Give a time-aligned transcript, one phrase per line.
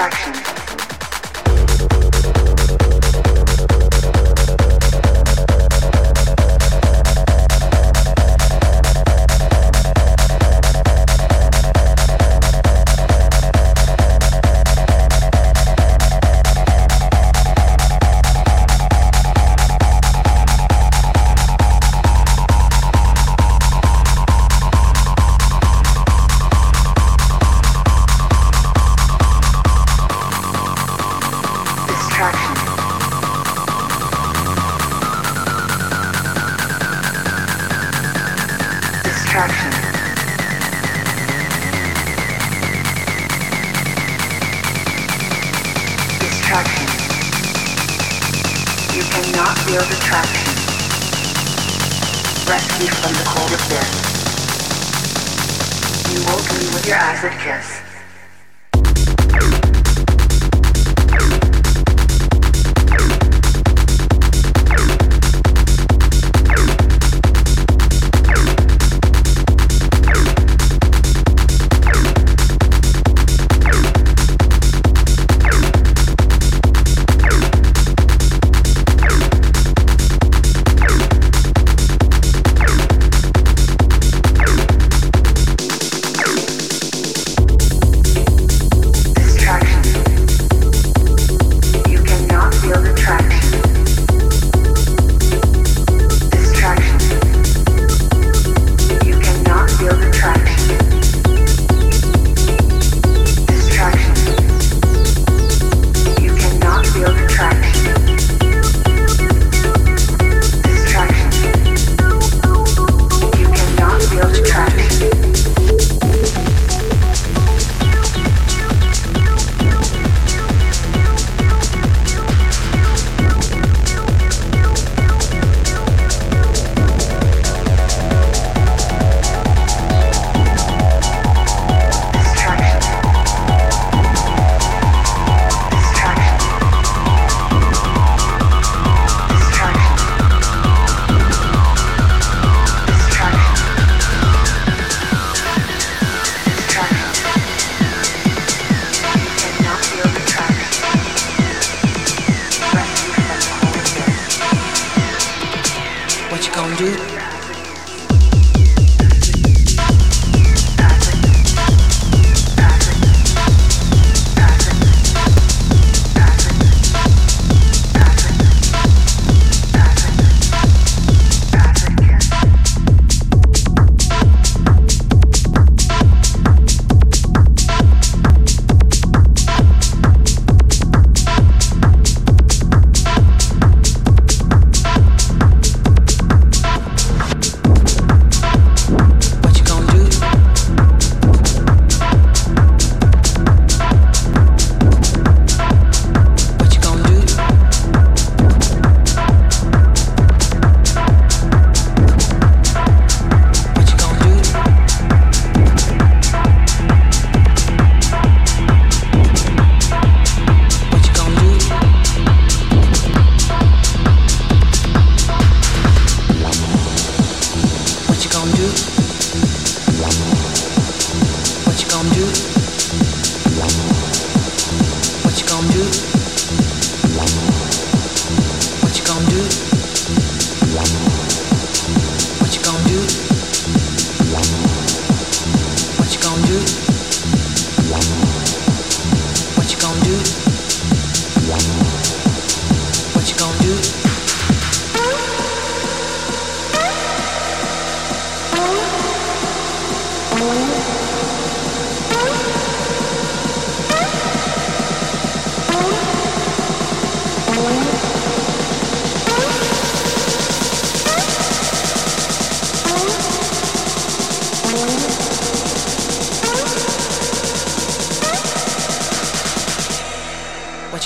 [0.00, 0.59] attraction.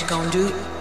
[0.05, 0.74] you gonna do?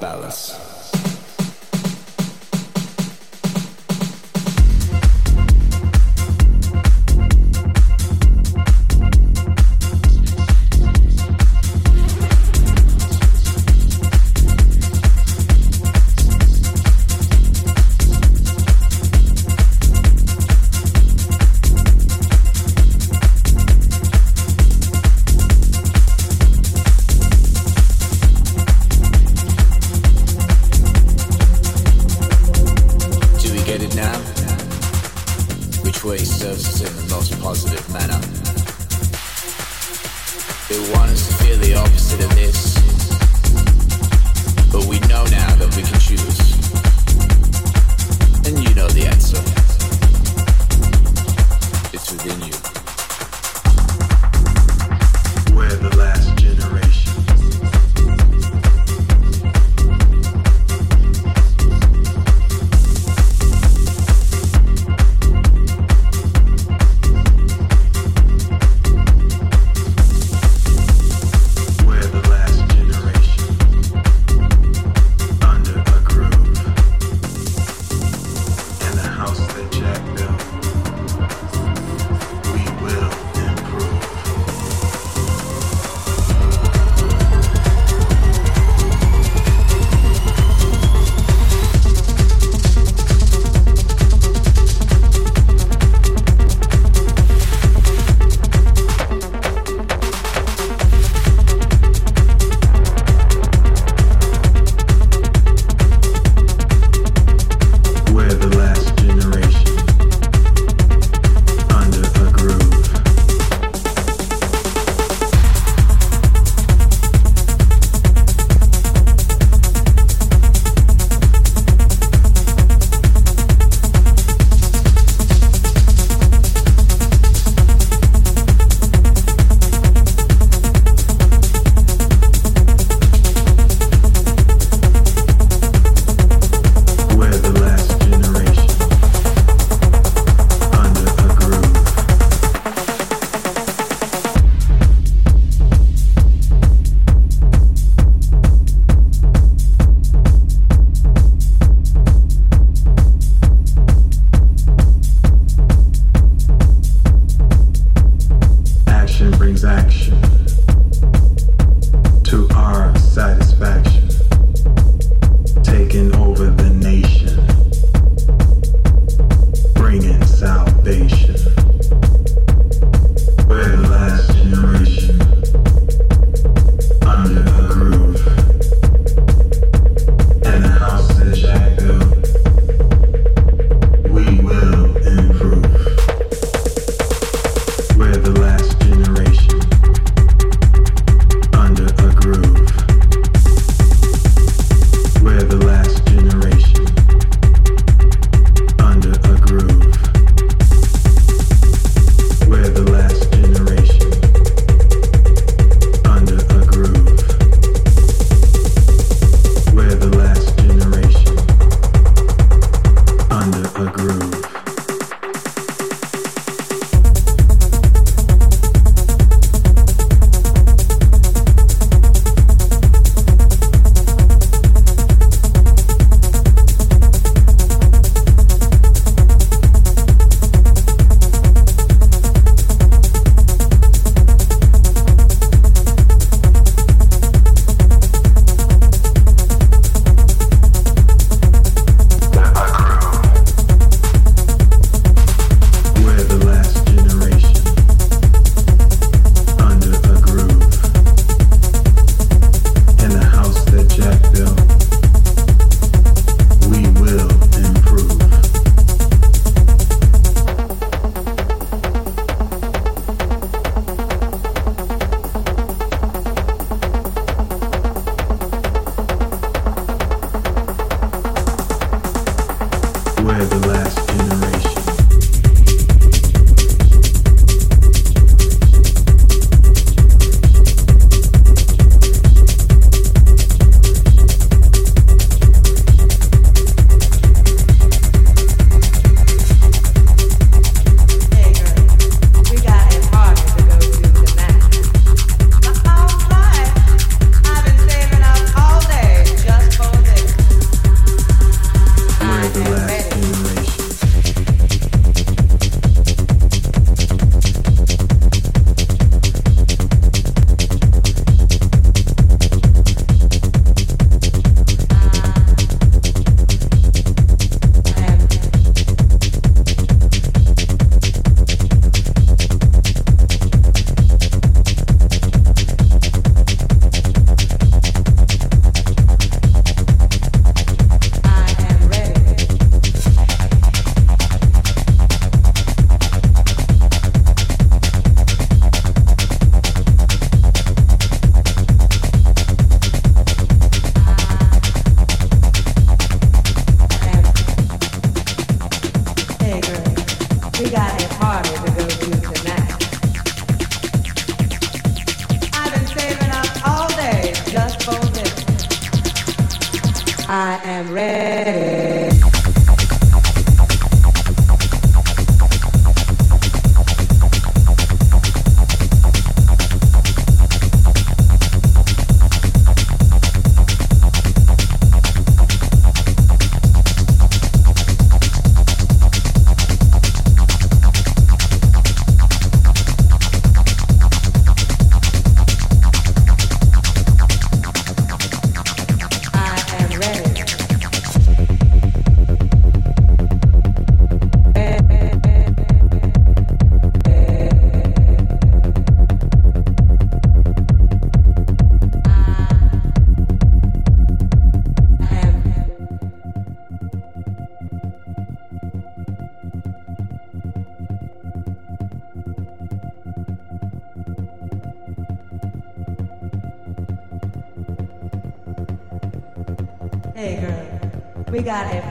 [0.00, 0.65] balance.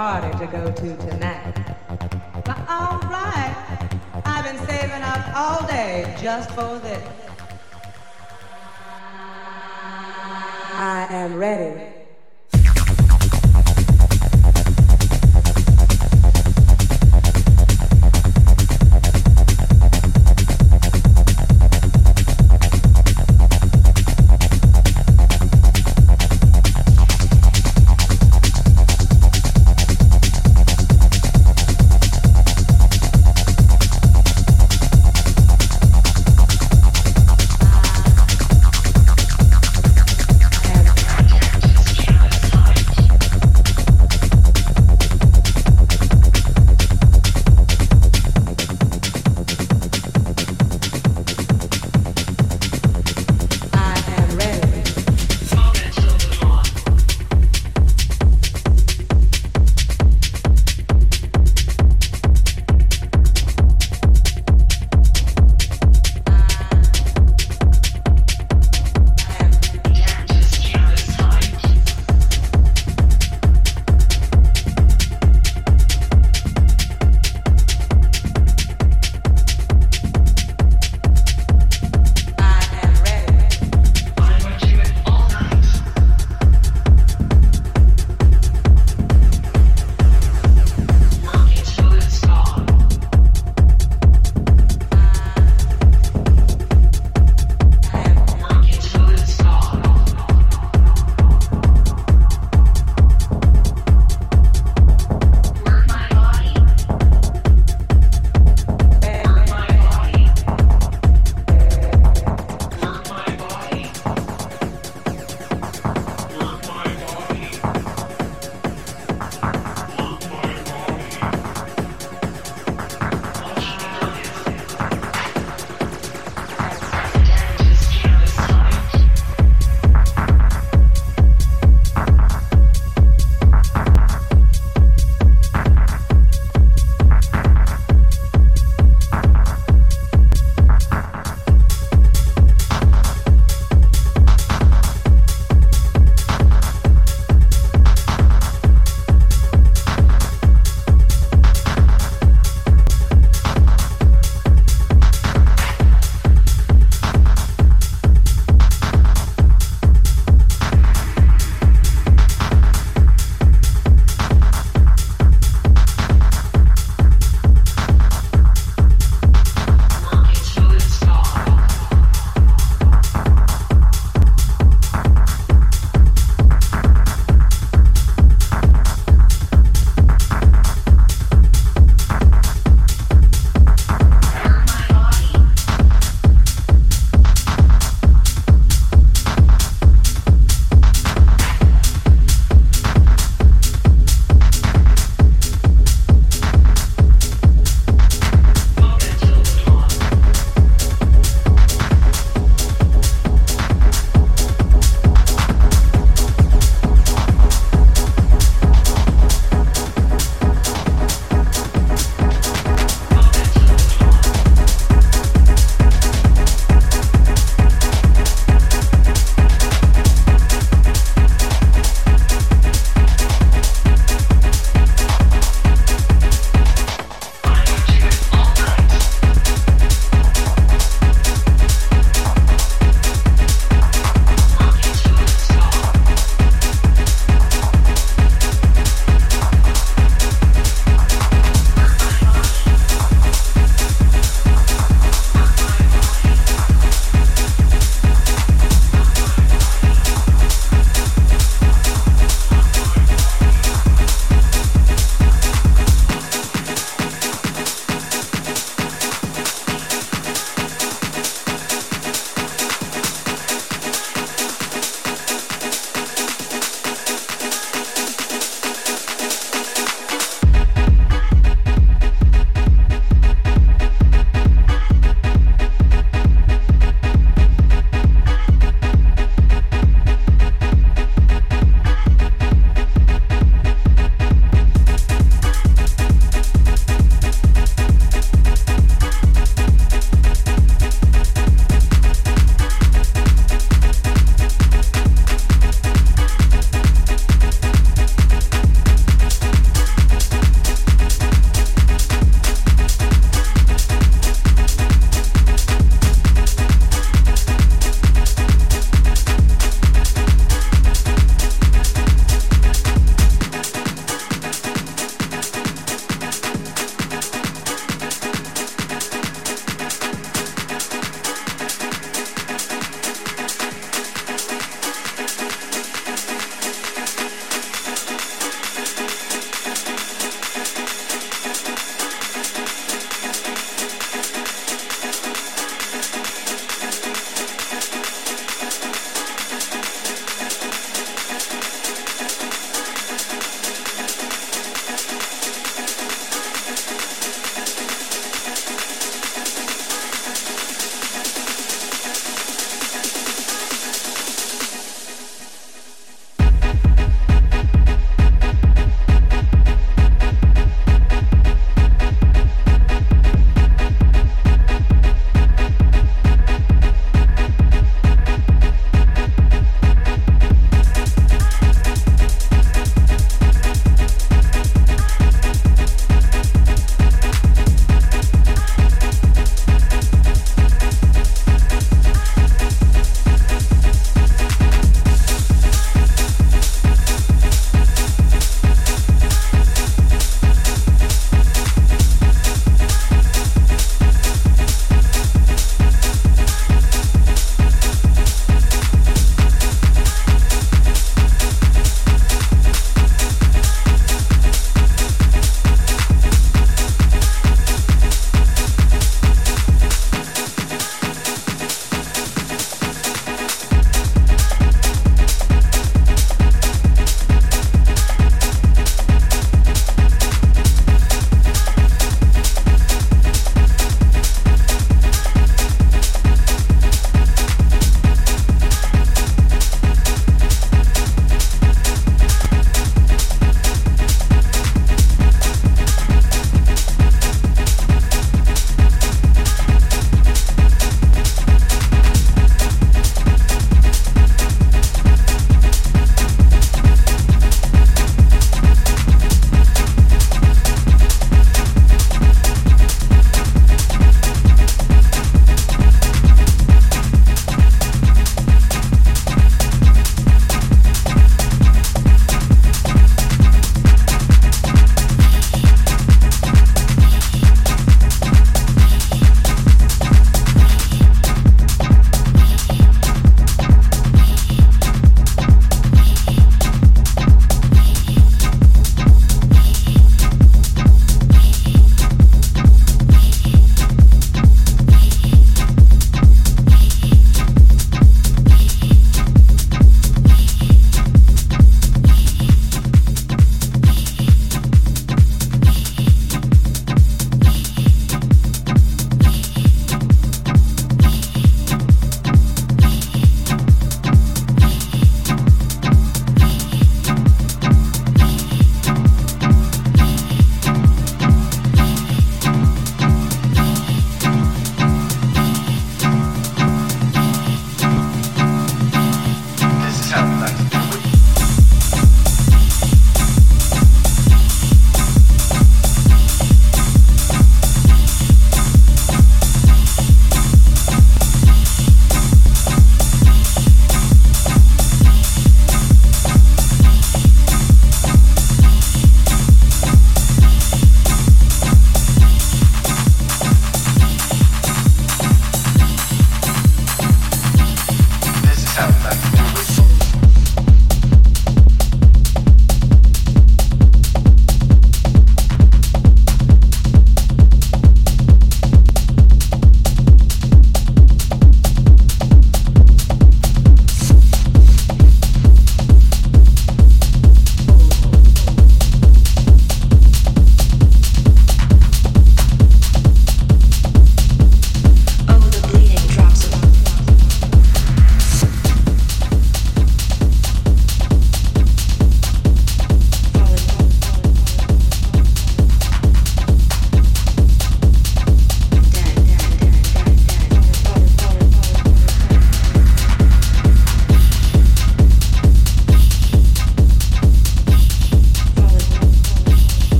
[0.00, 1.54] Party to go to tonight.
[2.46, 3.54] But all right.
[4.24, 7.06] I've been saving up all day just for this.
[10.72, 11.89] I am ready.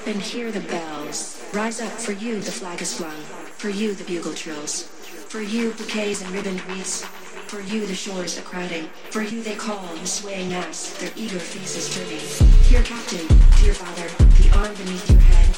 [0.00, 1.42] Up and hear the bells.
[1.52, 3.16] Rise up, for you the flag is flung,
[3.58, 4.84] for you the bugle trills,
[5.28, 7.04] for you bouquets and ribboned wreaths,
[7.48, 11.38] for you the shores are crowding, for you they call in swaying mass, their eager
[11.38, 12.52] faces turning.
[12.64, 13.26] Here, captain,
[13.62, 14.08] dear father,
[14.40, 15.48] the arm beneath your head,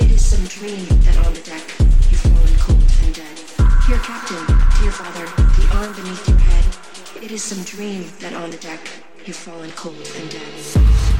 [0.00, 1.62] it is some dream that on the deck
[2.10, 3.36] you've fallen cold and dead.
[3.86, 4.46] Dear captain,
[4.80, 5.26] dear father,
[5.60, 8.80] the arm beneath your head, it is some dream that on the deck
[9.26, 11.11] you've fallen cold and dead.